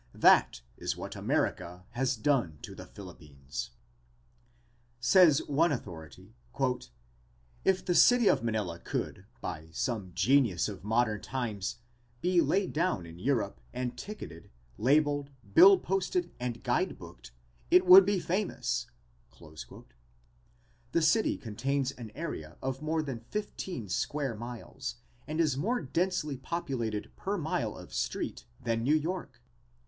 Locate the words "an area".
21.91-22.57